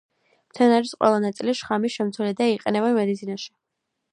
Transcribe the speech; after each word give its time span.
მცენარის 0.53 0.93
ყველა 1.01 1.19
ნაწილი 1.27 1.55
შხამის 1.61 1.99
შემცველია 1.99 2.39
და 2.41 2.49
იყენებენ 2.55 2.99
მედიცინაში. 2.99 3.51